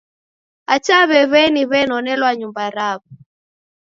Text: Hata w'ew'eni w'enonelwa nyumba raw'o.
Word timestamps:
Hata 0.69 0.97
w'ew'eni 1.09 1.61
w'enonelwa 1.69 2.29
nyumba 2.39 2.63
raw'o. 2.75 3.07